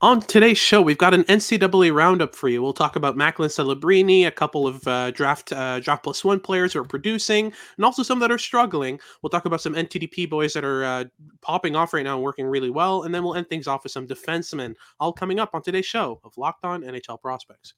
[0.00, 2.62] On today's show, we've got an NCAA roundup for you.
[2.62, 6.72] We'll talk about Macklin Celebrini, a couple of uh, draft uh, draft plus one players
[6.72, 9.00] who are producing, and also some that are struggling.
[9.22, 11.04] We'll talk about some NTDP boys that are uh,
[11.42, 13.90] popping off right now and working really well, and then we'll end things off with
[13.90, 14.76] some defensemen.
[15.00, 17.74] All coming up on today's show of Locked On NHL Prospects.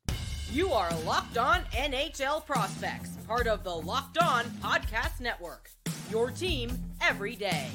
[0.52, 5.70] You are Locked On NHL Prospects, part of the Locked On Podcast Network.
[6.10, 7.70] Your team every day.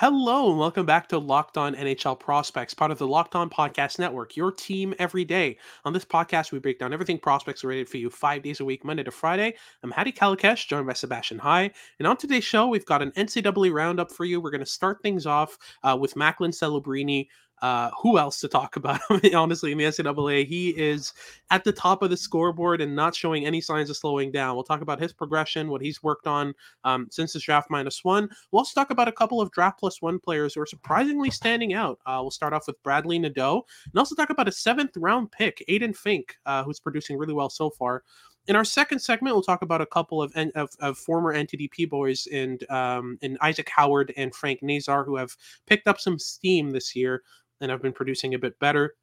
[0.00, 3.98] Hello and welcome back to Locked On NHL Prospects, part of the Locked On Podcast
[3.98, 5.58] Network, your team every day.
[5.84, 8.84] On this podcast, we break down everything prospects related for you five days a week,
[8.84, 9.54] Monday to Friday.
[9.82, 11.72] I'm Hadi Kalakeche, joined by Sebastian High.
[11.98, 14.40] And on today's show, we've got an NCAA roundup for you.
[14.40, 17.26] We're going to start things off uh, with Macklin Celebrini,
[17.62, 19.00] uh, who else to talk about?
[19.34, 21.12] Honestly, in the NCAA, he is
[21.50, 24.54] at the top of the scoreboard and not showing any signs of slowing down.
[24.54, 28.28] We'll talk about his progression, what he's worked on um, since his draft minus one.
[28.50, 31.74] We'll also talk about a couple of draft plus one players who are surprisingly standing
[31.74, 31.98] out.
[32.06, 35.64] Uh, we'll start off with Bradly Nadeau and also talk about a seventh round pick,
[35.68, 38.02] Aiden Fink, uh, who's producing really well so far.
[38.48, 42.26] In our second segment, we'll talk about a couple of of, of former NTDP boys
[42.32, 45.36] and um, and Isaac Howard and Frank Nazar who have
[45.66, 47.22] picked up some steam this year
[47.60, 48.94] and have been producing a bit better.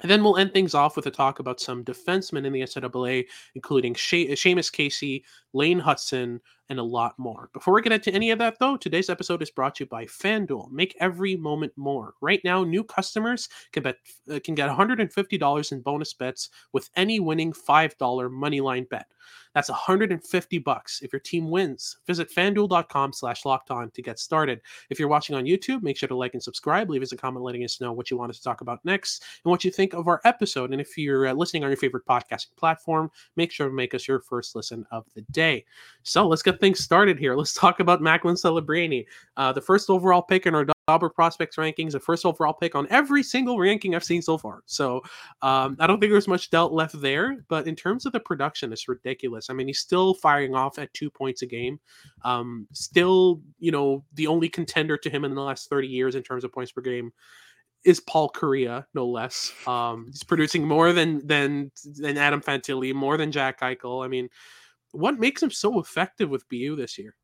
[0.00, 3.24] And then we'll end things off with a talk about some defensemen in the NCAA,
[3.54, 6.40] including she- Seamus Casey, Lane Hutson,
[6.72, 7.50] and a lot more.
[7.52, 10.06] Before we get into any of that, though, today's episode is brought to you by
[10.06, 10.72] FanDuel.
[10.72, 12.14] Make every moment more.
[12.22, 13.98] Right now, new customers can bet
[14.32, 19.06] uh, can get $150 in bonus bets with any winning $5 moneyline bet.
[19.54, 21.98] That's 150 bucks if your team wins.
[22.06, 24.60] Visit fanduel.com slash on to get started.
[24.88, 26.88] If you're watching on YouTube, make sure to like and subscribe.
[26.88, 29.24] Leave us a comment letting us know what you want us to talk about next
[29.44, 30.72] and what you think of our episode.
[30.72, 34.08] And if you're uh, listening on your favorite podcasting platform, make sure to make us
[34.08, 35.64] your first listen of the day.
[36.02, 37.34] So let's get things started here.
[37.34, 39.04] Let's talk about Macklin Celebrini,
[39.36, 42.86] uh, the first overall pick in our Dobber prospects rankings, the first overall pick on
[42.88, 44.62] every single ranking I've seen so far.
[44.66, 45.02] So
[45.42, 47.44] um, I don't think there's much doubt left there.
[47.48, 49.50] But in terms of the production, it's ridiculous.
[49.50, 51.80] I mean, he's still firing off at two points a game.
[52.24, 56.22] Um, still, you know, the only contender to him in the last 30 years in
[56.22, 57.12] terms of points per game
[57.84, 59.52] is Paul Kariya, no less.
[59.66, 64.04] Um, he's producing more than than than Adam Fantilli, more than Jack Eichel.
[64.04, 64.28] I mean,
[64.92, 67.14] what makes him so effective with BU this year?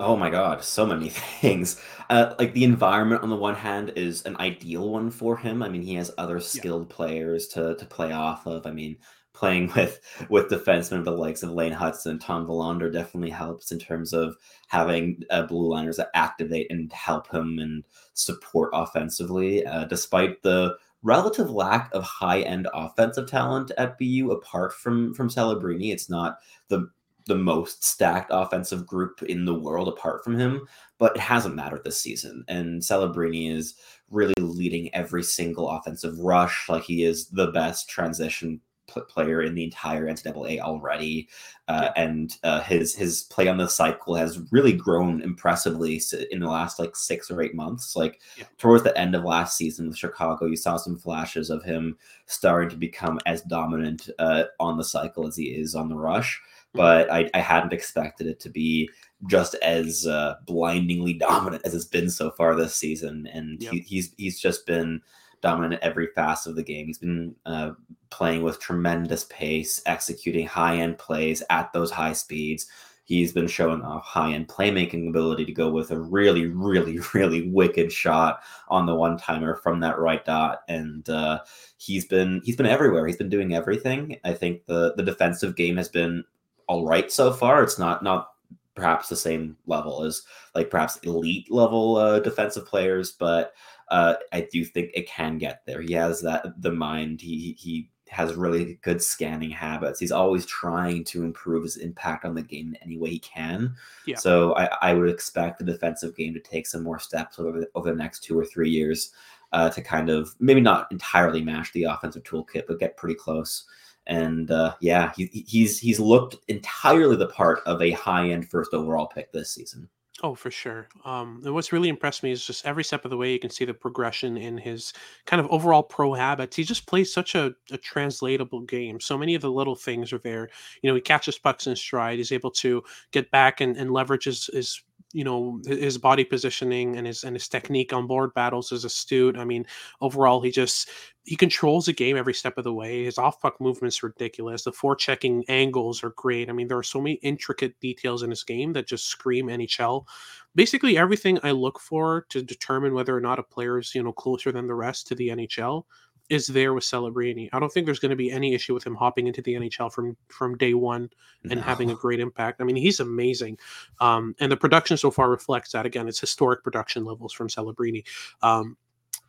[0.00, 1.08] Oh my God, so many
[1.40, 1.80] things.
[2.08, 5.62] Uh, like the environment on the one hand is an ideal one for him.
[5.62, 6.96] I mean, he has other skilled yeah.
[6.96, 8.66] players to to play off of.
[8.66, 8.96] I mean,
[9.34, 13.78] playing with with defensemen of the likes of Lane Hutson, Tom Willander definitely helps in
[13.78, 14.36] terms of
[14.68, 19.66] having uh, blue liners that activate and help him and support offensively.
[19.66, 25.28] Uh, despite the relative lack of high end offensive talent at BU, apart from from
[25.28, 26.38] Celebrini, it's not
[26.68, 26.90] the
[27.26, 30.66] the most stacked offensive group in the world apart from him,
[30.98, 32.44] but it hasn't mattered this season.
[32.48, 33.74] And Celebrini is
[34.10, 36.68] really leading every single offensive rush.
[36.68, 38.60] Like he is the best transition
[39.08, 41.28] player in the entire NCAA already,
[41.68, 46.48] uh, and uh, his his play on the cycle has really grown impressively in the
[46.48, 47.96] last like six or eight months.
[47.96, 48.44] Like yeah.
[48.58, 51.96] towards the end of last season with Chicago, you saw some flashes of him
[52.26, 56.40] starting to become as dominant uh, on the cycle as he is on the rush.
[56.70, 56.78] Mm-hmm.
[56.78, 58.88] but I, I hadn't expected it to be
[59.26, 63.28] just as uh, blindingly dominant as it's been so far this season.
[63.32, 63.72] And yep.
[63.72, 65.02] he, he's he's just been
[65.40, 66.86] dominant every facet of the game.
[66.86, 67.72] He's been uh,
[68.10, 72.66] playing with tremendous pace, executing high end plays at those high speeds.
[73.04, 77.50] He's been showing off high end playmaking ability to go with a really, really, really
[77.50, 81.40] wicked shot on the one timer from that right dot, and uh,
[81.76, 83.06] he's been he's been everywhere.
[83.06, 84.16] He's been doing everything.
[84.24, 86.24] I think the the defensive game has been
[86.68, 87.64] all right so far.
[87.64, 88.28] It's not not
[88.76, 90.22] perhaps the same level as
[90.54, 93.52] like perhaps elite level uh, defensive players, but
[93.90, 95.82] uh, I do think it can get there.
[95.82, 97.20] He has that the mind.
[97.20, 100.00] He he has really good scanning habits.
[100.00, 103.74] He's always trying to improve his impact on the game in any way he can.
[104.04, 104.16] Yeah.
[104.16, 107.68] So I, I would expect the defensive game to take some more steps over the,
[107.76, 109.12] over the next two or three years
[109.52, 113.64] uh, to kind of maybe not entirely match the offensive toolkit, but get pretty close
[114.06, 118.74] and uh, yeah, he, he's he's looked entirely the part of a high end first
[118.74, 119.88] overall pick this season.
[120.22, 120.88] Oh, for sure.
[121.06, 123.48] Um, and what's really impressed me is just every step of the way you can
[123.48, 124.92] see the progression in his
[125.24, 126.56] kind of overall pro habits.
[126.56, 129.00] He just plays such a, a translatable game.
[129.00, 130.50] So many of the little things are there.
[130.82, 132.18] You know, he catches pucks in stride.
[132.18, 132.82] He's able to
[133.12, 134.82] get back and, and leverage his, his
[135.12, 139.36] you know his body positioning and his and his technique on board battles is astute.
[139.36, 139.66] I mean,
[140.00, 140.88] overall he just
[141.24, 143.04] he controls the game every step of the way.
[143.04, 144.64] His off puck movement's ridiculous.
[144.64, 146.48] The forechecking angles are great.
[146.48, 150.06] I mean, there are so many intricate details in his game that just scream NHL.
[150.54, 154.12] Basically, everything I look for to determine whether or not a player is you know
[154.12, 155.84] closer than the rest to the NHL
[156.30, 157.50] is there with Celebrini.
[157.52, 159.92] I don't think there's going to be any issue with him hopping into the NHL
[159.92, 161.10] from from day one
[161.42, 161.60] and no.
[161.60, 162.60] having a great impact.
[162.60, 163.58] I mean, he's amazing,
[164.00, 165.84] um, and the production so far reflects that.
[165.84, 168.06] Again, it's historic production levels from Celebrini.
[168.42, 168.76] Um,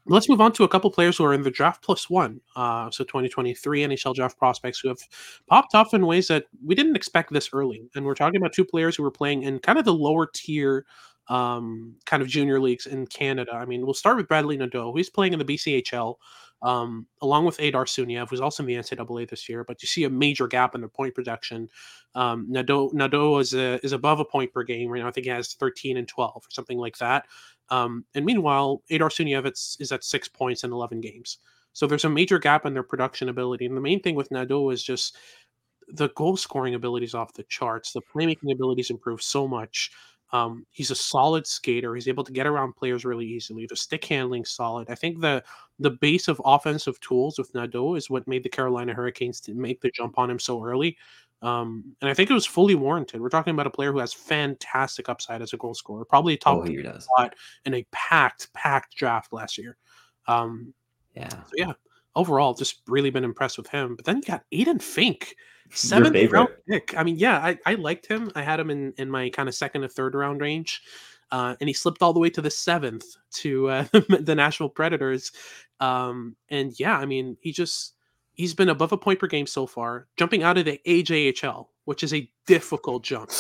[0.06, 2.42] let's move on to a couple players who are in the draft plus one.
[2.56, 5.00] Uh, so 2023 NHL draft prospects who have
[5.48, 7.84] popped off in ways that we didn't expect this early.
[7.96, 10.86] And we're talking about two players who were playing in kind of the lower tier
[11.28, 13.54] um, kind of junior leagues in Canada.
[13.54, 14.94] I mean, we'll start with Bradly Nadeau.
[14.94, 16.16] He's playing in the BCHL
[16.62, 19.64] um, along with Aydar Suniev, who's also in the NCAA this year.
[19.64, 21.70] But you see a major gap in their point production.
[22.14, 25.08] Um, Nadeau, Nadeau is, a, is above a point per game right now.
[25.08, 27.26] I think he has 13 and 12 or something like that.
[27.70, 31.40] Um, and meanwhile, Aydar Suniev is at six points in 11 games.
[31.74, 33.66] So there's a major gap in their production ability.
[33.66, 35.16] And the main thing with Nadeau is just
[35.88, 37.94] the goal scoring abilities off the charts.
[37.94, 39.92] The playmaking abilities improve so much.
[40.34, 41.94] Um, he's a solid skater.
[41.94, 43.66] He's able to get around players really easily.
[43.66, 44.90] The stick handling solid.
[44.90, 45.44] I think the
[45.80, 49.82] the base of offensive tools with Nadeau is what made the Carolina Hurricanes to make
[49.82, 50.98] the jump on him so early.
[51.42, 53.20] Um, and I think it was fully warranted.
[53.20, 56.60] We're talking about a player who has fantastic upside as a goal scorer, probably top
[56.60, 57.06] oh, he does.
[57.06, 57.36] spot
[57.66, 59.76] in a packed, packed draft last year.
[60.28, 60.74] Um,
[61.16, 61.30] yeah.
[61.30, 61.74] So yeah,
[62.16, 63.96] overall, just really been impressed with him.
[63.96, 65.36] But then you got Aiden Fink,
[65.74, 66.96] seventh round pick.
[66.98, 68.32] I mean, yeah, I, I liked him.
[68.36, 70.82] I had him in in my kind of second or third round range.
[71.32, 73.86] Uh, and he slipped all the way to the seventh to uh,
[74.20, 75.32] the Nashville Predators.
[75.80, 77.94] Um, and yeah, I mean, he just
[78.34, 82.04] he's been above a point per game so far, jumping out of the AJHL, which
[82.04, 83.32] is a difficult jump.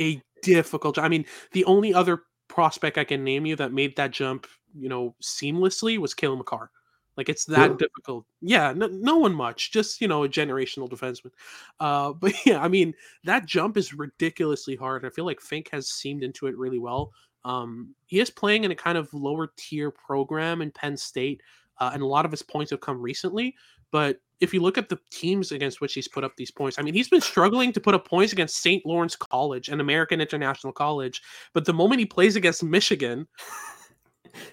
[0.00, 0.98] A difficult.
[0.98, 4.88] I mean, the only other prospect I can name you that made that jump, you
[4.88, 6.70] know, seamlessly was Cale Makar.
[7.16, 8.24] Like it's that difficult.
[8.40, 11.32] Yeah, no, no, one much, just you know, a generational defenseman.
[11.78, 15.04] Uh, but yeah, I mean that jump is ridiculously hard.
[15.04, 17.12] I feel like Fink has seemed into it really well.
[17.44, 21.42] Um, he is playing in a kind of lower tier program in Penn State,
[21.78, 23.54] uh, and a lot of his points have come recently.
[23.90, 26.82] But if you look at the teams against which he's put up these points, I
[26.82, 28.84] mean, he's been struggling to put up points against St.
[28.86, 31.20] Lawrence College, and American international college.
[31.52, 33.26] But the moment he plays against Michigan,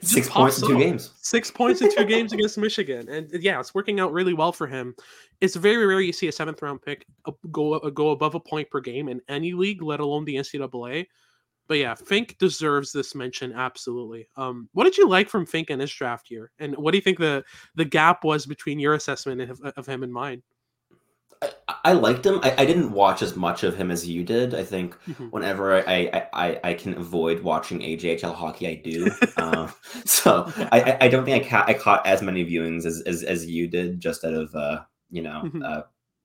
[0.02, 1.12] six points in two games.
[1.22, 4.68] Six points in two games against Michigan, and yeah, it's working out really well for
[4.68, 4.96] him.
[5.42, 7.06] It's very rare you see a seventh round pick
[7.52, 11.08] go go above a point per game in any league, let alone the NCAA.
[11.68, 14.28] But yeah, Fink deserves this mention absolutely.
[14.38, 17.02] Um, what did you like from Fink in his draft year, and what do you
[17.02, 17.44] think the
[17.76, 20.44] the gap was between your assessment of, of him and mine?
[21.89, 22.39] I, liked him.
[22.44, 24.54] I, I, didn't watch as much of him as you did.
[24.54, 25.25] I think mm-hmm.
[25.28, 29.12] whenever I, I, I, can avoid watching AJHL hockey, I do.
[29.38, 29.69] uh,
[30.06, 33.45] so I, I don't think I, ca- I caught as many viewings as, as, as
[33.45, 35.63] you did, just out of uh, you know mm-hmm.
[35.63, 35.81] uh,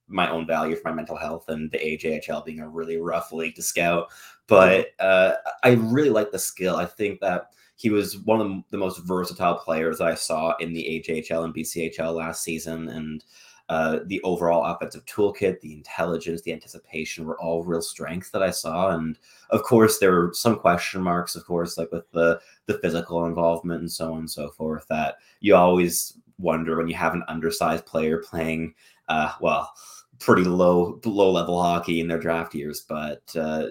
[0.08, 3.54] my own value for my mental health and the AJHL being a really rough league
[3.56, 4.08] to scout.
[4.46, 6.76] But uh, I really like the skill.
[6.76, 10.54] I think that he was one of the, the most versatile players that I saw
[10.58, 13.24] in the AJHL and BCHL last season, and
[13.72, 18.50] uh, the overall offensive toolkit, the intelligence, the anticipation were all real strengths that I
[18.50, 18.90] saw.
[18.90, 23.24] And of course, there were some question marks, of course, like with the the physical
[23.24, 24.86] involvement and so on and so forth.
[24.90, 28.74] That you always wonder when you have an undersized player playing,
[29.08, 29.72] uh, well,
[30.18, 32.84] pretty low low level hockey in their draft years.
[32.86, 33.68] But uh,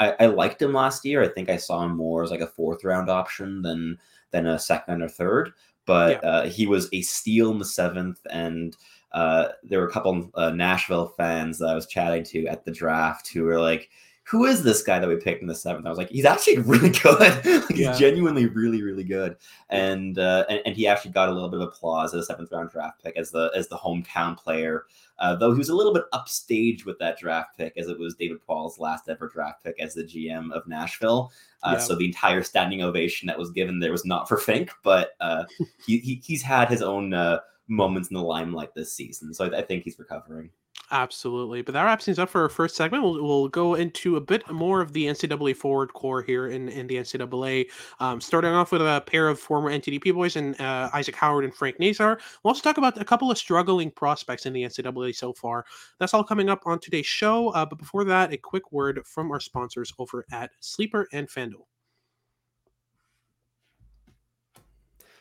[0.00, 1.22] I, I liked him last year.
[1.22, 3.96] I think I saw him more as like a fourth round option than
[4.32, 5.52] than a second or third.
[5.84, 6.28] But yeah.
[6.28, 8.76] uh, he was a steal in the seventh and
[9.16, 12.70] uh, there were a couple uh, Nashville fans that I was chatting to at the
[12.70, 13.88] draft who were like,
[14.24, 15.86] "Who is this guy that we picked in the seventh?
[15.86, 17.18] I was like, "He's actually really good.
[17.46, 17.92] like, yeah.
[17.92, 19.38] He's genuinely really, really good."
[19.70, 22.52] And, uh, and and he actually got a little bit of applause as a seventh
[22.52, 24.84] round draft pick as the as the hometown player.
[25.18, 28.16] Uh, though he was a little bit upstaged with that draft pick, as it was
[28.16, 31.32] David Poile's last ever draft pick as the GM of Nashville.
[31.62, 31.78] Uh, yeah.
[31.78, 35.44] So the entire standing ovation that was given there was not for Fink, but uh,
[35.86, 39.34] he, he, he's had his own uh, moments in the limelight this season.
[39.34, 40.50] So I, I think he's recovering.
[40.90, 41.62] Absolutely.
[41.62, 43.02] But that wraps things up for our first segment.
[43.02, 46.86] We'll, we'll go into a bit more of the NCAA forward core here in, in
[46.86, 47.66] the NCAA.
[47.98, 51.54] Um, starting off with a pair of former NTDP boys and uh, Isaac Howard and
[51.54, 52.20] Frank Nazar.
[52.42, 55.64] We'll also talk about a couple of struggling prospects in the NCAA so far.
[55.98, 57.48] That's all coming up on today's show.
[57.48, 61.66] Uh, but before that, a quick word from our sponsors over at Sleeper and FanDuel.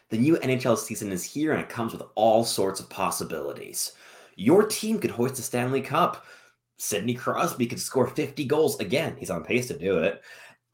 [0.09, 3.93] The new NHL season is here and it comes with all sorts of possibilities.
[4.35, 6.25] Your team could hoist the Stanley Cup.
[6.77, 9.15] Sidney Crosby could score 50 goals again.
[9.17, 10.21] He's on pace to do it.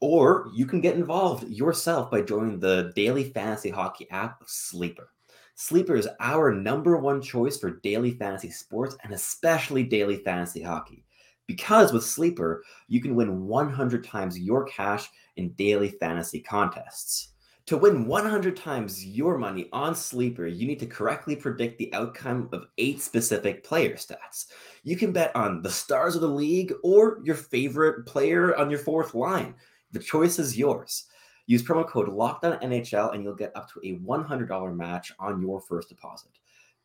[0.00, 5.08] Or you can get involved yourself by joining the daily fantasy hockey app Sleeper.
[5.54, 11.04] Sleeper is our number one choice for daily fantasy sports and especially daily fantasy hockey.
[11.46, 17.31] Because with Sleeper, you can win 100 times your cash in daily fantasy contests.
[17.66, 22.48] To win 100 times your money on Sleeper, you need to correctly predict the outcome
[22.52, 24.46] of eight specific player stats.
[24.82, 28.80] You can bet on the stars of the league or your favorite player on your
[28.80, 29.54] fourth line.
[29.92, 31.04] The choice is yours.
[31.46, 35.88] Use promo code LOCKDOWNNHL and you'll get up to a $100 match on your first
[35.88, 36.32] deposit.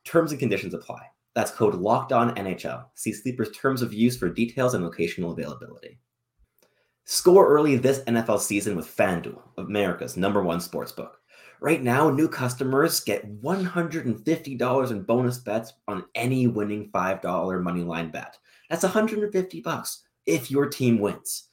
[0.05, 1.01] Terms and conditions apply.
[1.33, 2.85] That's code LOCKDOWNNHL.
[2.93, 5.97] See Sleeper's terms of use for details and locational availability.
[7.09, 11.11] Score early this NFL season with FanDuel, America's number one sportsbook.
[11.61, 18.37] Right now, new customers get $150 in bonus bets on any winning $5 moneyline bet.
[18.69, 21.47] That's 150 bucks if your team wins.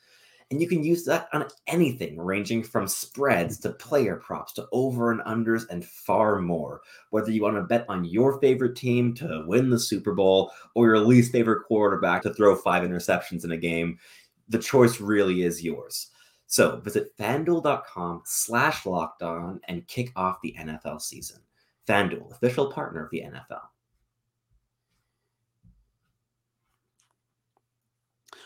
[0.51, 5.11] And you can use that on anything ranging from spreads to player props to over
[5.11, 6.81] and unders and far more.
[7.11, 10.87] Whether you want to bet on your favorite team to win the Super Bowl or
[10.87, 13.99] your least favorite quarterback to throw five interceptions in a game,
[14.49, 16.11] the choice really is yours.
[16.47, 21.41] So visit fanduel.com slash locked on and kick off the NFL season.
[21.89, 23.61] FanDuel, official partner of the NFL.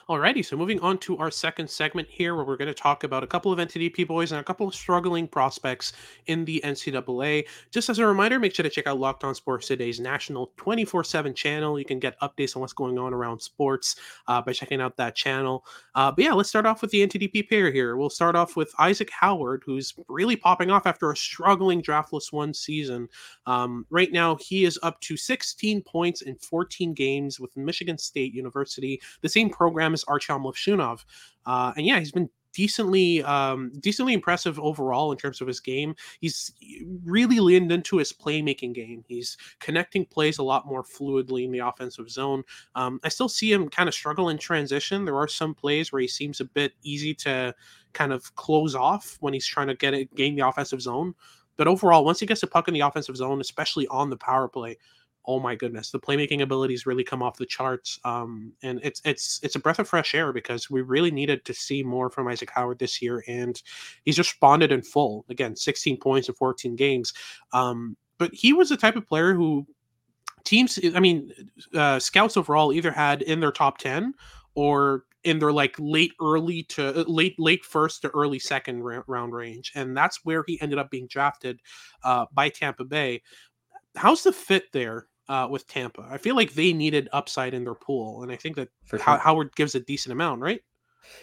[0.09, 3.23] Alrighty, so moving on to our second segment here, where we're going to talk about
[3.23, 5.93] a couple of NTDP boys and a couple of struggling prospects
[6.29, 7.47] in the NCAA.
[7.71, 11.05] Just as a reminder, make sure to check out Locked On Sports Today's national 24
[11.05, 11.79] 7 channel.
[11.79, 13.97] You can get updates on what's going on around sports
[14.29, 15.67] uh, by checking out that channel.
[15.95, 17.99] Uh, but yeah, let's start off with the NTDP pair here.
[17.99, 22.33] We'll start off with Isaac Howard, who's really popping off after a struggling draft plus
[22.33, 23.11] one season.
[23.45, 28.33] Um, right now, he is up to 16 points in 14 games with Michigan State
[28.33, 31.05] University, the same program as Artyom Levshunov.
[31.47, 35.95] Uh, and yeah, he's been decently um, decently impressive overall in terms of his game.
[36.21, 36.53] He's
[37.05, 39.05] really leaned into his playmaking game.
[39.07, 42.43] He's connecting plays a lot more fluidly in the offensive zone.
[42.75, 45.05] Um, I still see him kind of struggle in transition.
[45.05, 47.55] There are some plays where he seems a bit easy to
[47.93, 51.15] kind of close off when he's trying to get it gain the offensive zone.
[51.57, 54.49] But overall, once he gets the puck in the offensive zone, especially on the power
[54.49, 54.79] play,
[55.29, 58.01] oh my goodness, the playmaking abilities really come off the charts.
[58.05, 61.53] Um, and it's it's it's a breath of fresh air because we really needed to
[61.53, 63.63] see more from Isaac Howard this year, and
[64.05, 65.27] he's responded in full.
[65.29, 67.13] Again, 16 points in 14 games.
[67.53, 69.67] Um, but he was the type of player who
[70.45, 71.31] teams, I mean,
[71.75, 74.15] uh, scouts overall either had in their top 10
[74.55, 79.33] or in their like late early to uh, late late first to early second round
[79.33, 81.61] range and that's where he ended up being drafted
[82.05, 83.21] uh, by tampa bay
[83.97, 86.07] how's the fit there uh, with Tampa.
[86.11, 88.99] I feel like they needed upside in their pool, and I think that sure.
[88.99, 90.61] Howard gives a decent amount, right?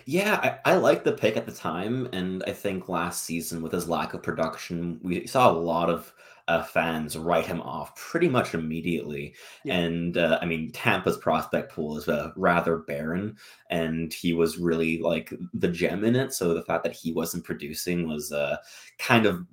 [0.06, 3.72] Yeah, I, I like the pick at the time, and I think last season with
[3.72, 6.14] his lack of production, we saw a lot of
[6.48, 9.34] uh, fans write him off pretty much immediately.
[9.64, 9.78] Yeah.
[9.78, 13.38] And uh, I mean, Tampa's prospect pool is uh, rather barren,
[13.70, 16.34] and he was really like the gem in it.
[16.34, 18.58] So the fact that he wasn't producing was uh,
[19.00, 19.46] kind of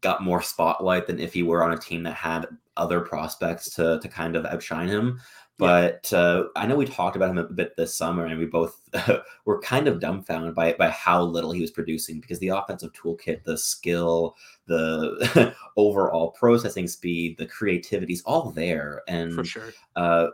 [0.00, 3.98] got more spotlight than if he were on a team that had other prospects to
[4.00, 5.20] to kind of outshine him.
[5.58, 8.80] But uh, I know we talked about him a bit this summer, and we both
[9.44, 13.42] were kind of dumbfounded by by how little he was producing because the offensive toolkit,
[13.42, 14.36] the skill,
[14.66, 19.02] the overall processing speed, the creativity is all there.
[19.08, 20.28] And for sure, uh,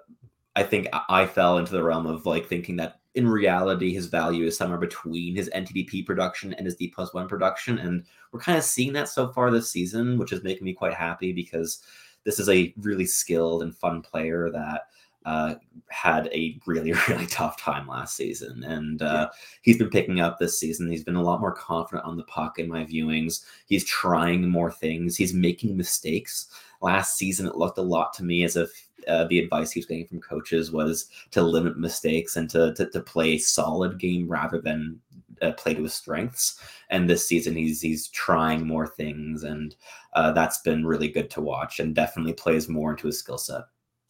[0.56, 4.46] I think I fell into the realm of like thinking that in reality his value
[4.46, 8.58] is somewhere between his NTDP production and his D plus one production, and we're kind
[8.58, 11.82] of seeing that so far this season, which is making me quite happy because
[12.24, 14.88] this is a really skilled and fun player that
[15.24, 15.54] uh,
[15.88, 18.62] had a really, really tough time last season.
[18.64, 19.38] And uh, yeah.
[19.62, 20.90] he's been picking up this season.
[20.90, 23.44] He's been a lot more confident on the puck in my viewings.
[23.66, 25.16] He's trying more things.
[25.16, 26.48] He's making mistakes.
[26.82, 29.86] Last season, it looked a lot to me as if uh, the advice he was
[29.86, 34.60] getting from coaches was to limit mistakes and to, to, to play solid game rather
[34.60, 35.00] than
[35.42, 36.60] uh, play to his strengths.
[36.90, 39.74] And this season, he's he's trying more things, and
[40.12, 41.80] uh, that's been really good to watch.
[41.80, 43.62] And definitely plays more into his skill set.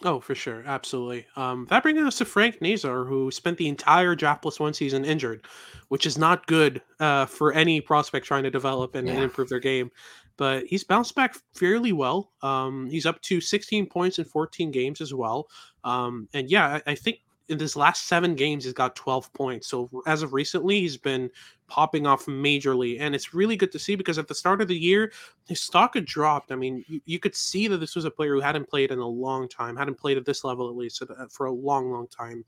[0.03, 1.27] Oh, for sure, absolutely.
[1.37, 5.05] Um, that brings us to Frank Nazar, who spent the entire draft plus one season
[5.05, 5.47] injured,
[5.89, 9.15] which is not good uh, for any prospect trying to develop and, yeah.
[9.15, 9.91] and, improve their game.
[10.37, 12.33] But he's bounced back fairly well.
[12.43, 15.49] Um, he's up to 16 points in 14 games as well.
[15.85, 19.69] Um, and yeah, I, I think in his last seven games, he's got 12 points.
[19.69, 21.31] So as of recently, he's been
[21.69, 22.99] popping off majorly.
[23.01, 25.13] And it's really good to see because at the start of the year,
[25.47, 26.53] his stock had dropped.
[26.53, 28.99] I mean, you, you could see that this was a player who hadn't played in
[28.99, 32.45] a long time, hadn't played at this level at least for a long, long time.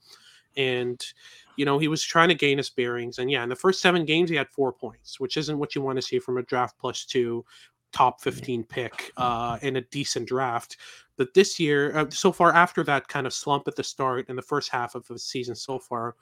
[0.57, 1.13] and
[1.57, 3.19] you know he was trying to gain his bearings.
[3.19, 5.83] And yeah, in the first seven games, he had four points, which isn't what you
[5.83, 7.45] want to see from a draft plus two
[7.93, 10.77] top 15 pick uh, in a decent draft.
[11.17, 14.37] But this year, uh, so far after that kind of slump at the start in
[14.37, 16.15] the first half of the season so far,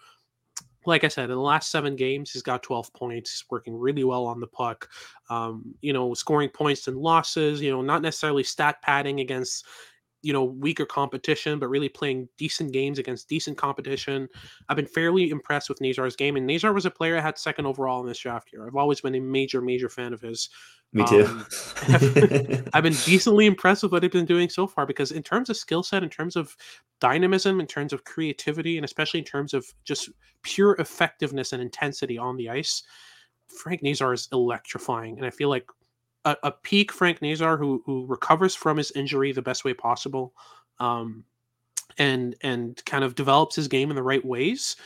[0.86, 3.30] like I said, in the last seven games, he's got 12 points.
[3.30, 4.88] He's working really well on the puck.
[5.30, 9.66] Um, you know, scoring points and losses, you know, not necessarily stat padding against,
[10.24, 14.26] you know, weaker competition, but really playing decent games against decent competition.
[14.70, 16.36] I've been fairly impressed with Nazar's game.
[16.36, 18.66] And Nazar was a player I had second overall in this draft year.
[18.66, 20.48] I've always been a major, major fan of his.
[20.94, 21.26] Me too.
[21.26, 21.46] Um,
[22.72, 25.58] I've been decently impressed with what he's been doing so far because, in terms of
[25.58, 26.56] skill set, in terms of
[27.00, 30.08] dynamism, in terms of creativity, and especially in terms of just
[30.42, 32.82] pure effectiveness and intensity on the ice,
[33.60, 35.18] Frank Nazar is electrifying.
[35.18, 35.66] And I feel like
[36.24, 40.34] a, a peak Frank Nazar who who recovers from his injury the best way possible,
[40.80, 41.24] um,
[41.98, 44.76] and and kind of develops his game in the right ways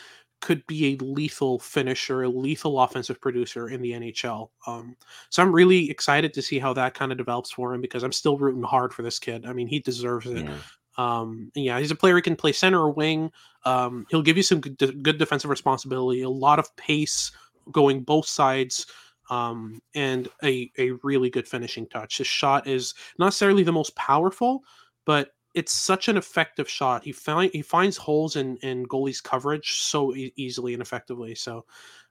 [0.41, 4.51] could be a lethal finisher, a lethal offensive producer in the NHL.
[4.67, 4.97] Um,
[5.31, 8.13] so I'm really excited to see how that kind of develops for him because I'm
[8.13, 9.47] still rooting hard for this kid.
[9.47, 10.45] I mean, he deserves it.
[10.45, 10.59] Yeah.
[10.97, 13.31] Um, yeah, he's a player who can play center or wing.
[13.65, 17.31] Um, he'll give you some good, good, defensive responsibility, a lot of pace
[17.71, 18.87] going both sides,
[19.31, 22.19] um, and a, a really good finishing touch.
[22.19, 24.63] His shot is not necessarily the most powerful,
[25.05, 27.05] but it's such an effective shot.
[27.05, 31.35] He find he finds holes in in goalies' coverage so e- easily and effectively.
[31.35, 31.65] So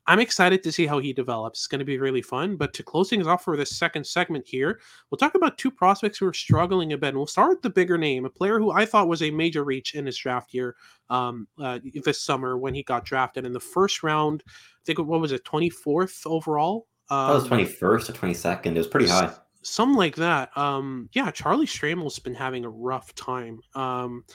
[0.09, 1.59] I'm excited to see how he develops.
[1.59, 2.55] It's going to be really fun.
[2.55, 6.17] But to close things off for this second segment here, we'll talk about two prospects
[6.17, 7.09] who are struggling a bit.
[7.09, 9.65] And we'll start with the bigger name, a player who I thought was a major
[9.65, 10.77] reach in his draft year
[11.09, 14.43] um, uh, this summer when he got drafted in the first round.
[14.47, 14.51] I
[14.85, 16.87] think what was it, 24th overall?
[17.09, 18.65] Um, that was 21st or 22nd.
[18.67, 20.55] It was pretty high Some like that.
[20.57, 23.59] Um, yeah, Charlie Stramel's been having a rough time.
[23.75, 24.25] Um,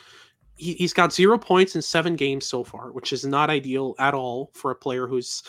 [0.56, 4.14] he, has got zero points in seven games so far, which is not ideal at
[4.14, 5.42] all for a player who's,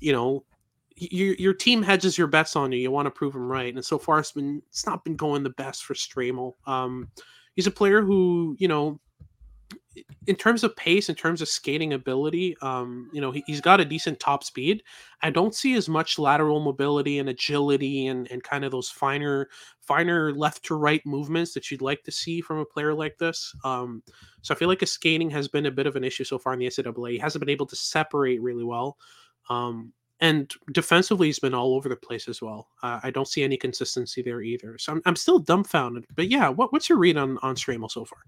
[0.00, 0.44] you know,
[1.00, 2.78] your your team hedges your bets on you.
[2.78, 5.42] You want to prove them right, and so far it's been it's not been going
[5.42, 6.54] the best for Stramel.
[6.66, 7.08] Um,
[7.54, 9.00] he's a player who you know
[10.26, 13.80] in terms of pace, in terms of skating ability, um, you know, he, has got
[13.80, 14.82] a decent top speed.
[15.22, 19.48] I don't see as much lateral mobility and agility and, and kind of those finer,
[19.80, 23.54] finer left to right movements that you'd like to see from a player like this.
[23.64, 24.02] Um,
[24.42, 26.52] so I feel like his skating has been a bit of an issue so far
[26.52, 27.12] in the NCAA.
[27.12, 28.96] He hasn't been able to separate really well.
[29.50, 32.68] Um, and defensively, he's been all over the place as well.
[32.82, 34.76] Uh, I don't see any consistency there either.
[34.78, 36.06] So I'm, I'm still dumbfounded.
[36.16, 38.18] But yeah, what, what's your read on, on Stramel so far?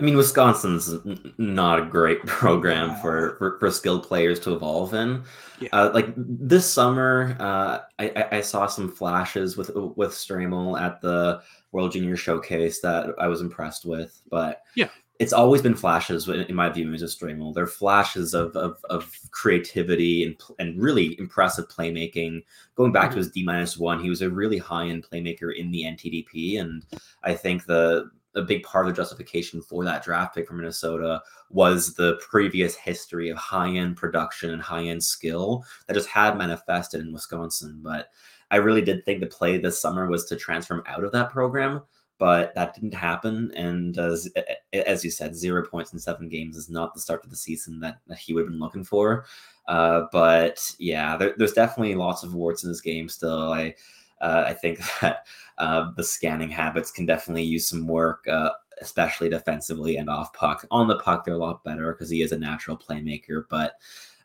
[0.00, 0.94] I mean, Wisconsin's
[1.36, 5.22] not a great program for, for, for skilled players to evolve in.
[5.60, 5.68] Yeah.
[5.72, 11.42] Uh, like this summer, uh, I, I saw some flashes with with Stramel at the
[11.72, 14.22] World Junior Showcase that I was impressed with.
[14.30, 17.54] But yeah, it's always been flashes in my view as a Stramel.
[17.54, 22.42] They're flashes of, of, of creativity and and really impressive playmaking.
[22.74, 23.12] Going back mm-hmm.
[23.12, 26.58] to his D minus one, he was a really high end playmaker in the NTDP,
[26.58, 26.86] and
[27.22, 31.20] I think the a big part of the justification for that draft pick from Minnesota
[31.48, 36.38] was the previous history of high end production and high end skill that just had
[36.38, 37.80] manifested in Wisconsin.
[37.82, 38.08] But
[38.50, 41.30] I really did think the play this summer was to transfer him out of that
[41.30, 41.82] program,
[42.18, 43.52] but that didn't happen.
[43.56, 44.28] And as,
[44.72, 47.80] as you said, zero points in seven games is not the start of the season
[47.80, 49.24] that, that he would have been looking for.
[49.66, 53.52] Uh, but yeah, there, there's definitely lots of warts in this game still.
[53.52, 53.74] I
[54.20, 55.26] uh, I think that
[55.58, 60.66] uh, the scanning habits can definitely use some work, uh, especially defensively and off puck.
[60.70, 63.74] On the puck, they're a lot better because he is a natural playmaker, but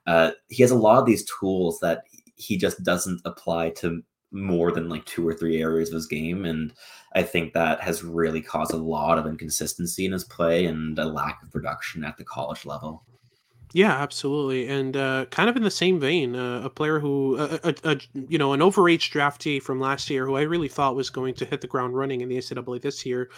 [0.07, 2.03] uh, he has a lot of these tools that
[2.35, 6.45] he just doesn't apply to more than like two or three areas of his game.
[6.45, 6.73] And
[7.13, 11.05] I think that has really caused a lot of inconsistency in his play and a
[11.05, 13.03] lack of production at the college level.
[13.75, 17.59] Yeah, absolutely, and uh, kind of in the same vein, uh, a player who, a,
[17.61, 21.09] a, a, you know, an overage draftee from last year, who I really thought was
[21.09, 23.29] going to hit the ground running in the NCAA this year.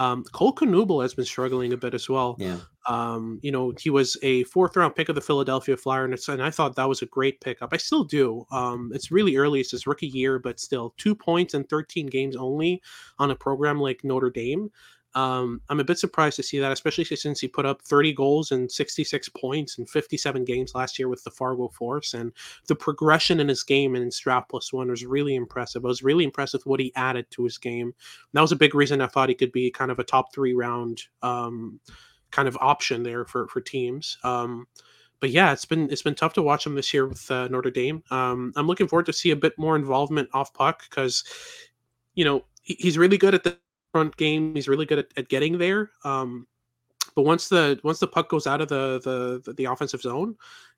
[0.00, 2.34] Um, Cole Knuble has been struggling a bit as well.
[2.40, 2.58] Yeah.
[2.88, 6.44] Um, you know, he was a fourth round pick of the Philadelphia Flyers, and, and
[6.44, 7.68] I thought that was a great pickup.
[7.72, 8.44] I still do.
[8.50, 12.34] Um, it's really early; it's his rookie year, but still, two points in 13 games
[12.34, 12.82] only
[13.20, 14.70] on a program like Notre Dame.
[15.14, 18.50] Um, I'm a bit surprised to see that, especially since he put up 30 goals
[18.50, 22.14] and 66 points in 57 games last year with the Fargo Force.
[22.14, 22.32] And
[22.66, 25.84] the progression in his game and in Draft Plus One was really impressive.
[25.84, 27.86] I was really impressed with what he added to his game.
[27.86, 27.94] And
[28.32, 30.54] that was a big reason I thought he could be kind of a top three
[30.54, 31.80] round um,
[32.30, 34.18] kind of option there for for teams.
[34.24, 34.66] Um,
[35.20, 37.70] but yeah, it's been it's been tough to watch him this year with uh, Notre
[37.70, 38.02] Dame.
[38.10, 41.24] Um, I'm looking forward to see a bit more involvement off puck because,
[42.14, 43.56] you know, he's really good at the
[43.94, 44.56] front game.
[44.56, 45.92] He's really good at, at getting there.
[46.02, 46.48] Um,
[47.14, 49.00] but once the once the puck goes out of the
[49.44, 50.34] the the, offensive zone,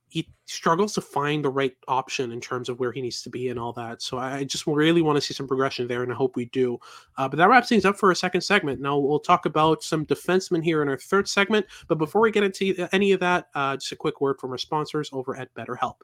[0.07, 3.49] he struggles to find the right option in terms of where he needs to be
[3.49, 4.03] and all that.
[4.03, 6.79] So I just really want to see some progression there, and I hope we do.
[7.17, 8.83] Uh, but that wraps things up for a second segment.
[8.83, 11.65] Now we'll talk about some defensemen here in our third segment.
[11.89, 14.59] But before we get into any of that, uh, just a quick word from our
[14.59, 15.97] sponsors over at BetterHelp.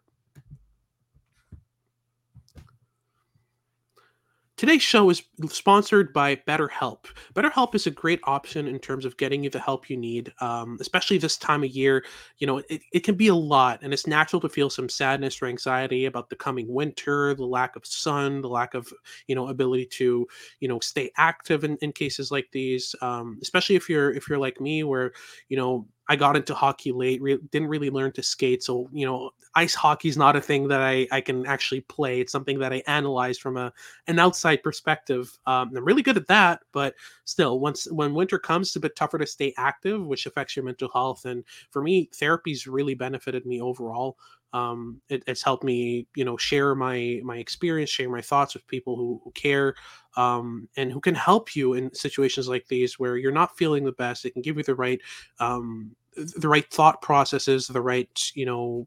[4.63, 7.07] Today's show is sponsored by BetterHelp.
[7.35, 10.79] BetterHelp is a great option in terms of getting you the help you need, um,
[10.81, 12.05] especially this time of year.
[12.39, 15.43] You know, it, it can be a lot, and it's natural to feel some sadness
[15.43, 18.93] or anxiety about the coming winter, the lack of sun, the lack of,
[19.27, 20.29] you know, ability to,
[20.61, 22.95] you know, stay active in, in cases like these.
[23.03, 25.11] Um, especially if you're if you're like me, where,
[25.49, 28.63] you know, I got into hockey late, re- didn't really learn to skate.
[28.63, 32.21] So, you know, ice hockey is not a thing that I, I can actually play.
[32.21, 33.73] It's something that I analyze from a
[34.09, 35.39] an outside perspective.
[35.47, 36.95] Um, I'm really good at that, but
[37.25, 40.67] still, once when winter comes, it's a bit tougher to stay active, which affects your
[40.67, 41.25] mental health.
[41.25, 44.19] And for me, therapy's really benefited me overall
[44.55, 48.67] um, it, it's helped me you know share my my experience share my thoughts with
[48.67, 49.75] people who, who care
[50.17, 53.93] um, and who can help you in situations like these where you're not feeling the
[53.93, 55.01] best it can give you the right
[55.41, 58.87] um, the right thought processes the right you know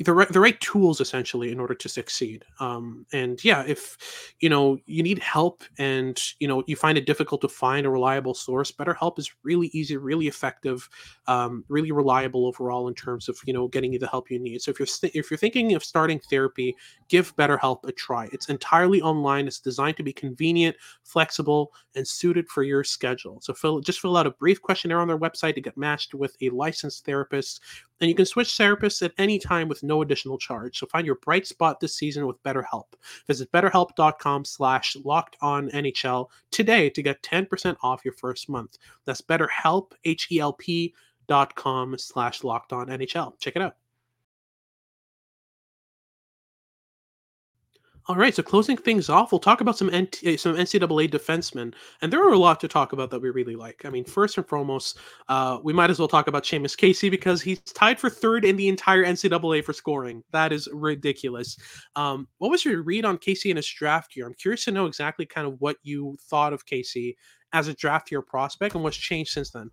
[0.00, 4.48] the right, the right tools essentially in order to succeed um, and yeah if you
[4.48, 8.34] know you need help and you know you find it difficult to find a reliable
[8.34, 10.88] source betterhelp is really easy really effective
[11.26, 14.60] um, really reliable overall in terms of you know getting you the help you need.
[14.60, 16.76] So if you're th- if you're thinking of starting therapy
[17.08, 18.28] give betterhelp a try.
[18.32, 19.46] It's entirely online.
[19.46, 23.40] It's designed to be convenient flexible and suited for your schedule.
[23.40, 26.36] So fill just fill out a brief questionnaire on their website to get matched with
[26.40, 27.60] a licensed therapist
[28.04, 30.78] and you can switch therapists at any time with no additional charge.
[30.78, 32.84] So find your bright spot this season with BetterHelp.
[33.26, 38.76] Visit betterhelp.com slash locked on NHL today to get 10% off your first month.
[39.06, 40.94] That's betterhelp, H-E-L-P
[41.28, 43.38] dot com slash locked on NHL.
[43.38, 43.76] Check it out.
[48.06, 52.12] All right, so closing things off, we'll talk about some NT, some NCAA defensemen, and
[52.12, 53.86] there are a lot to talk about that we really like.
[53.86, 54.98] I mean, first and foremost,
[55.30, 58.56] uh, we might as well talk about Seamus Casey because he's tied for third in
[58.56, 60.22] the entire NCAA for scoring.
[60.32, 61.56] That is ridiculous.
[61.96, 64.26] Um, what was your read on Casey in his draft year?
[64.26, 67.16] I'm curious to know exactly kind of what you thought of Casey
[67.54, 69.70] as a draft year prospect and what's changed since then.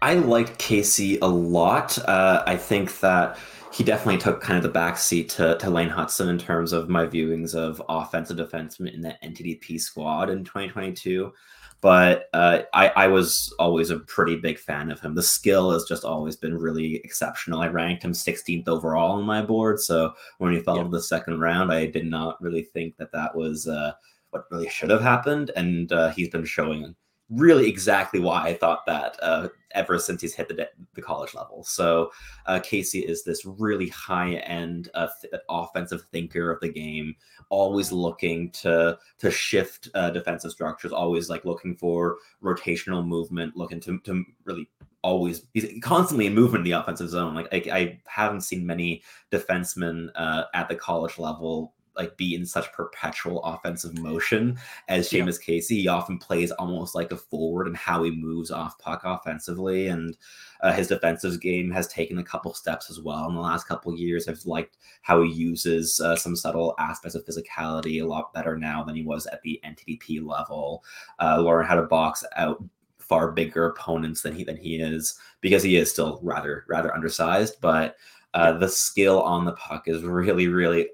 [0.00, 1.98] I liked Casey a lot.
[2.08, 3.38] Uh, I think that
[3.72, 7.06] he definitely took kind of the backseat to, to Lane Hutson in terms of my
[7.06, 11.32] viewings of offensive defensemen in the NTDP squad in 2022.
[11.80, 15.14] But uh, I, I was always a pretty big fan of him.
[15.14, 17.60] The skill has just always been really exceptional.
[17.60, 19.78] I ranked him 16th overall on my board.
[19.80, 20.84] So when he fell yeah.
[20.84, 23.92] to the second round, I did not really think that that was uh,
[24.30, 25.52] what really should have happened.
[25.54, 26.96] And uh, he's been showing
[27.30, 31.62] really exactly why I thought that uh, ever since he's hit the, the college level.
[31.64, 32.10] So
[32.46, 37.14] uh, Casey is this really high end uh, th- offensive thinker of the game,
[37.50, 43.80] always looking to to shift uh, defensive structures, always like looking for rotational movement, looking
[43.80, 44.68] to to really
[45.02, 47.34] always he's constantly in movement in the offensive zone.
[47.34, 52.46] Like I, I haven't seen many defensemen uh, at the college level like be in
[52.46, 54.56] such perpetual offensive motion
[54.88, 55.44] as Seamus yeah.
[55.44, 55.80] Casey.
[55.82, 60.16] He often plays almost like a forward and how he moves off puck offensively, and
[60.62, 63.94] uh, his defensive game has taken a couple steps as well in the last couple
[63.94, 64.28] years.
[64.28, 68.82] I've liked how he uses uh, some subtle aspects of physicality a lot better now
[68.82, 70.84] than he was at the NTDP level.
[71.20, 72.62] Uh, learn how to box out
[72.98, 77.56] far bigger opponents than he than he is because he is still rather rather undersized,
[77.60, 77.96] but.
[78.34, 80.90] Uh, the skill on the puck is really, really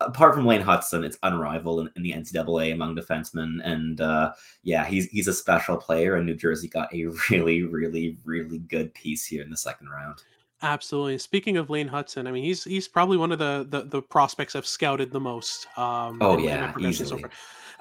[0.00, 3.58] apart from Lane Hutson, it's unrivaled in, in the NCAA among defensemen.
[3.64, 4.32] And uh,
[4.62, 8.94] yeah, he's he's a special player, and New Jersey got a really, really, really good
[8.94, 10.22] piece here in the second round.
[10.60, 11.18] Absolutely.
[11.18, 14.56] Speaking of Lane Hutson, I mean, he's he's probably one of the the, the prospects
[14.56, 15.66] I've scouted the most.
[15.76, 17.22] Um, oh yeah, easily.
[17.22, 17.28] So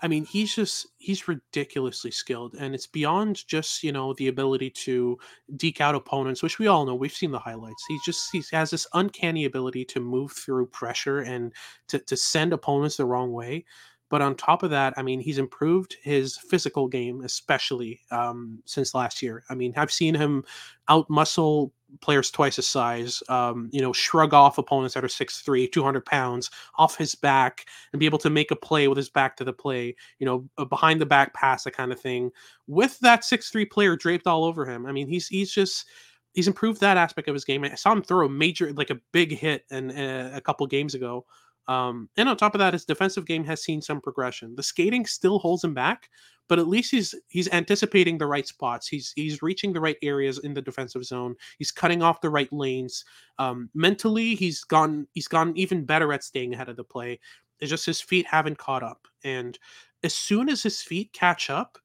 [0.01, 4.69] I mean, he's just he's ridiculously skilled, and it's beyond just you know the ability
[4.85, 5.17] to
[5.55, 6.95] deke out opponents, which we all know.
[6.95, 7.83] We've seen the highlights.
[7.87, 11.53] He just he has this uncanny ability to move through pressure and
[11.87, 13.65] to to send opponents the wrong way.
[14.09, 18.93] But on top of that, I mean, he's improved his physical game, especially um, since
[18.93, 19.43] last year.
[19.49, 20.43] I mean, I've seen him
[20.87, 25.67] out muscle players twice his size, um, you know, shrug off opponents that are 6'3,
[25.67, 29.35] 200 pounds off his back and be able to make a play with his back
[29.37, 32.31] to the play, you know, a behind the back pass, that kind of thing,
[32.67, 34.85] with that 6'3 player draped all over him.
[34.85, 35.85] I mean, he's he's just
[36.33, 37.63] he's improved that aspect of his game.
[37.63, 40.93] I saw him throw a major, like a big hit and uh, a couple games
[40.93, 41.25] ago.
[41.67, 44.55] Um, and on top of that, his defensive game has seen some progression.
[44.55, 46.09] The skating still holds him back,
[46.47, 48.87] but at least he's he's anticipating the right spots.
[48.87, 51.35] He's he's reaching the right areas in the defensive zone.
[51.57, 53.03] He's cutting off the right lanes.
[53.37, 57.19] Um, mentally, he's gone he's gone even better at staying ahead of the play.
[57.59, 59.57] It's just his feet haven't caught up, and
[60.03, 61.77] as soon as his feet catch up,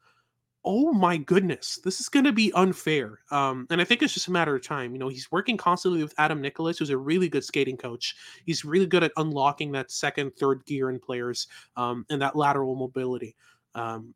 [0.64, 3.20] oh my goodness, this is going to be unfair.
[3.31, 4.92] Um, and I think it's just a matter of time.
[4.92, 8.14] You know, he's working constantly with Adam Nicholas, who's a really good skating coach.
[8.46, 12.77] He's really good at unlocking that second, third gear in players um, and that lateral
[12.77, 13.35] mobility.
[13.75, 14.14] Um,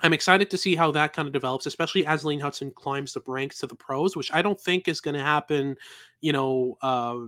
[0.00, 3.22] I'm excited to see how that kind of develops, especially as Lane Hutson climbs the
[3.26, 5.76] ranks to the pros, which I don't think is going to happen.
[6.22, 7.18] You know, uh,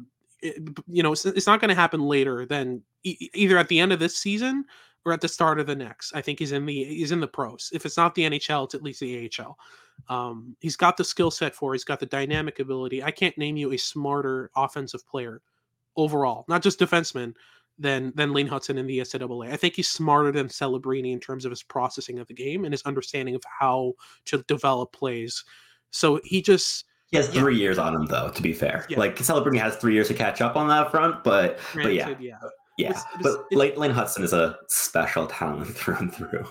[0.40, 0.56] it,
[0.88, 3.92] you know, it's, it's not going to happen later than e- either at the end
[3.92, 4.64] of this season
[5.04, 6.14] or at the start of the next.
[6.14, 7.70] I think he's in the he's in the pros.
[7.72, 9.58] If it's not the NHL, it's at least the AHL.
[10.08, 11.72] Um, he's got the skill set for.
[11.72, 13.02] He's got the dynamic ability.
[13.02, 15.40] I can't name you a smarter offensive player
[15.96, 17.34] overall, not just defenseman,
[17.78, 19.52] than than Lane Hutson in the NCAA.
[19.52, 22.72] I think he's smarter than Celebrini in terms of his processing of the game and
[22.72, 23.94] his understanding of how
[24.26, 25.44] to develop plays.
[25.90, 27.62] So he just he has three yeah.
[27.62, 28.30] years on him, though.
[28.30, 28.98] To be fair, yeah.
[28.98, 32.38] like Celebrini has three years to catch up on that front, but Granted, but yeah,
[32.42, 32.48] yeah.
[32.76, 36.46] Yeah, but it's, Lane Hutson is a special talent through and through.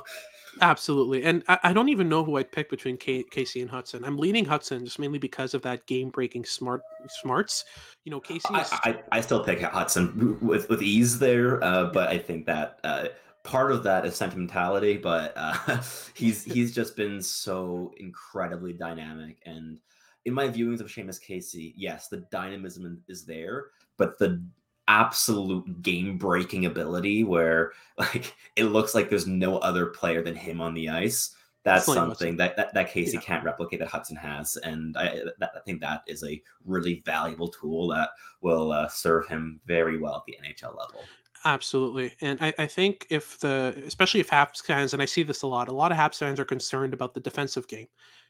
[0.61, 4.05] Absolutely, and I, I don't even know who I'd pick between K- Casey and Hutson.
[4.05, 7.65] I'm leaning Hutson just mainly because of that game-breaking smart smarts.
[8.05, 8.53] You know, Casey.
[8.53, 8.71] Is...
[8.71, 12.79] I, I, I still pick Hutson with with ease there, uh, but I think that
[12.83, 13.05] uh,
[13.43, 14.97] part of that is sentimentality.
[14.97, 15.81] But uh,
[16.13, 19.79] he's he's just been so incredibly dynamic, and
[20.25, 23.65] in my viewings of Seamus Casey, yes, the dynamism is there,
[23.97, 24.41] but the
[24.87, 30.59] absolute game breaking ability where like it looks like there's no other player than him
[30.59, 33.21] on the ice that's something that, that, that Casey yeah.
[33.21, 37.47] can't replicate that Hutson has, and I, that, I think that is a really valuable
[37.47, 38.09] tool that
[38.41, 41.03] will uh, serve him very well at the NHL level.
[41.45, 45.41] Absolutely, and I, I think if the especially if Habs fans, and I see this
[45.41, 47.87] a lot, a lot of Habs fans are concerned about the defensive game.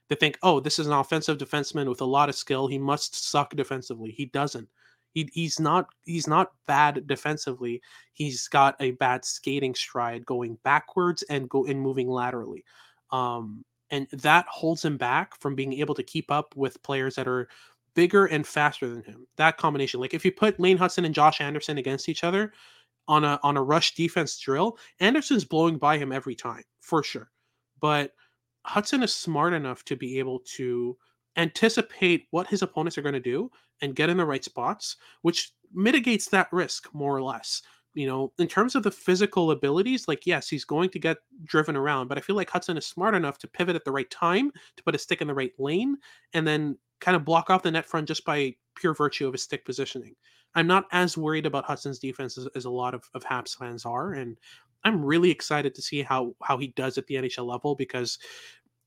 [0.10, 2.68] They think, oh, this is an offensive defenseman with a lot of skill.
[2.68, 4.12] He must suck defensively.
[4.12, 4.68] He doesn't.
[5.14, 7.82] He, he's not he's not bad defensively.
[8.14, 12.64] He's got a bad skating stride going backwards and go and moving laterally.
[13.12, 17.28] Um, and that holds him back from being able to keep up with players that
[17.28, 17.48] are
[17.94, 19.28] bigger and faster than him.
[19.38, 22.54] That combination, like if you put Lane Hutson and Josh Anderson against each other
[23.08, 27.30] on a on a rush defense drill, Anderson's blowing by him every time for sure.
[27.80, 28.12] But
[28.66, 30.98] Hutson is smart enough to be able to
[31.38, 33.50] anticipate what his opponents are going to do
[33.82, 37.62] and get in the right spots, which mitigates that risk more or less.
[37.96, 41.76] You know, in terms of the physical abilities, like, yes, he's going to get driven
[41.76, 44.52] around, but I feel like Hutson is smart enough to pivot at the right time,
[44.78, 45.98] to put a stick in the right lane,
[46.34, 49.44] and then kind of block off the net front just by pure virtue of his
[49.44, 50.16] stick positioning.
[50.56, 53.86] I'm not as worried about Hutson's defense as, as a lot of, of Habs fans
[53.86, 54.14] are.
[54.14, 54.38] And
[54.84, 58.20] I'm really excited to see how how he does at the NHL level because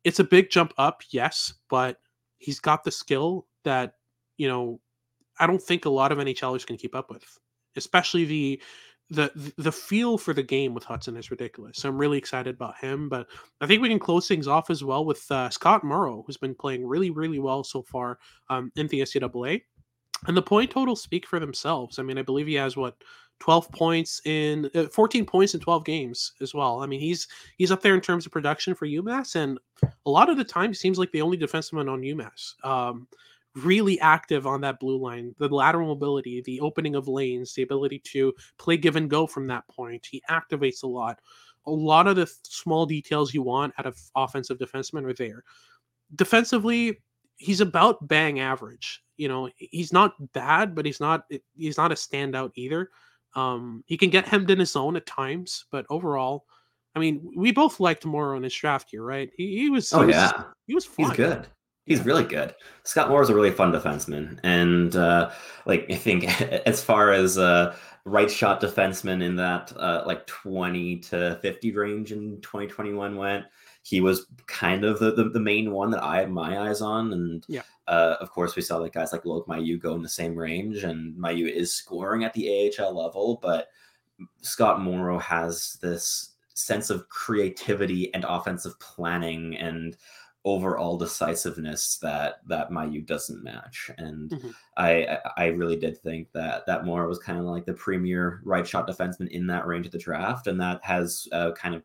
[0.05, 1.99] it's a big jump up, yes, but
[2.39, 3.95] he's got the skill that
[4.37, 4.81] you know
[5.39, 7.25] I don't think a lot of NHLers can keep up with,
[7.77, 8.61] especially the
[9.11, 11.79] the the feel for the game with Hutson is ridiculous.
[11.79, 13.09] So I'm really excited about him.
[13.09, 13.29] But
[13.61, 16.55] I think we can close things off as well with uh, Scott Morrow, who's been
[16.55, 18.19] playing really really well so far
[18.51, 19.63] um, in the NCAA,
[20.27, 21.99] and the point totals speak for themselves.
[21.99, 22.97] I mean, I believe he has what
[23.41, 26.83] 12 points in uh, 14 points in 12 games as well.
[26.83, 29.59] I mean, he's he's up there in terms of production for UMass, and
[30.07, 32.55] a lot of the time he seems like the only defenseman on UMass.
[32.65, 33.07] Um,
[33.57, 37.99] really active on that blue line, the lateral mobility, the opening of lanes, the ability
[38.01, 40.07] to play give and go from that point.
[40.09, 41.21] He activates a lot.
[41.67, 45.43] A lot of the small details you want out of offensive defensemen are there.
[46.15, 47.01] Defensively,
[47.37, 49.03] he's about bang average.
[49.17, 51.25] You know, he's not bad, but he's not
[51.57, 52.91] he's not a standout either.
[53.37, 56.47] Um, he can get hemmed in his zone at times, but overall,
[56.97, 59.31] I mean, we both liked Morrow in his draft year, right?
[59.37, 59.93] He, he was.
[59.93, 61.09] Oh he was, yeah, he was fun.
[61.09, 61.47] He's good.
[61.85, 62.55] He's really good.
[62.83, 65.31] Scott Morrow is a really fun defenseman, and uh,
[65.67, 70.97] like I think as far as uh, right shot defenseman in that uh, like twenty
[71.01, 73.45] to fifty range in twenty twenty one went,
[73.83, 77.13] he was kind of the, the, the main one that I had my eyes on,
[77.13, 77.63] and yeah.
[77.89, 80.85] Uh, of course, we saw like guys like Loic Mailloux go in the same range,
[80.85, 83.69] and Mailloux is scoring at the AHL level, but
[84.43, 89.97] Scott Morrow has this sense of creativity and offensive planning and
[90.47, 93.91] overall decisiveness that that Mailloux doesn't match.
[93.99, 94.51] And mm-hmm.
[94.77, 98.67] I I really did think that that Morrow was kind of like the premier right
[98.67, 101.83] shot defenseman in that range of the draft, and that has uh, kind of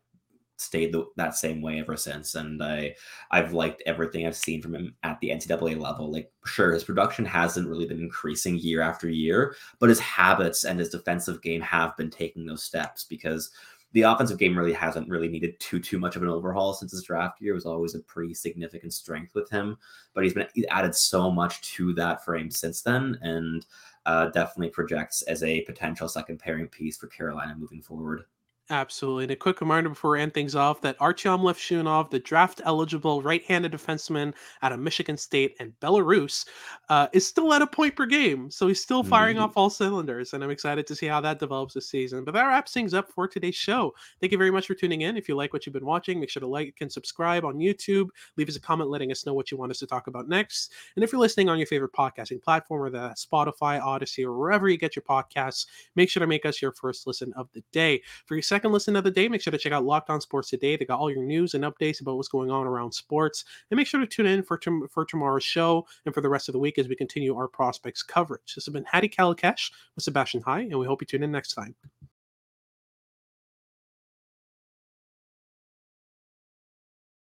[0.61, 2.35] stayed the, that same way ever since.
[2.35, 2.95] And I
[3.31, 6.11] I've liked everything I've seen from him at the NCAA level.
[6.11, 10.79] Like sure, his production hasn't really been increasing year after year, but his habits and
[10.79, 13.51] his defensive game have been taking those steps because
[13.93, 17.03] the offensive game really hasn't really needed too too much of an overhaul since his
[17.03, 17.51] draft year.
[17.51, 19.77] It was always a pretty significant strength with him,
[20.13, 23.65] but he's been added so much to that frame since then, and
[24.05, 28.23] uh, definitely projects as a potential second pairing piece for Carolina moving forward.
[28.69, 29.23] Absolutely.
[29.25, 33.21] And a quick reminder before we end things off that Artyom Levshunov, the draft eligible
[33.21, 36.47] right handed defenseman out of Michigan State and Belarus,
[36.87, 38.49] uh, is still at a point per game.
[38.49, 39.41] So he's still firing Mhm.
[39.41, 40.31] off all cylinders.
[40.31, 42.23] And I'm excited to see how that develops this season.
[42.23, 43.93] But that wraps things up for today's show.
[44.21, 45.17] Thank you very much for tuning in.
[45.17, 48.07] If you like what you've been watching, make sure to like and subscribe on YouTube.
[48.37, 50.71] Leave us a comment letting us know what you want us to talk about next.
[50.95, 54.69] And if you're listening on your favorite podcasting platform, whether that's Spotify, Odyssey, or wherever
[54.69, 55.65] you get your podcasts,
[55.97, 58.01] make sure to make us your first listen of the day.
[58.25, 60.49] For your second listen of the day, make sure to check out Locked On Sports
[60.49, 60.75] Today.
[60.75, 63.45] They got all your news and updates about what's going on around sports.
[63.69, 66.53] And make sure to tune in for, for tomorrow's show and for the rest of
[66.53, 68.55] the week as we continue our prospects coverage.
[68.55, 71.53] This has been Hadi Kalakeche with Sebastian High, and we hope you tune in next
[71.53, 71.75] time.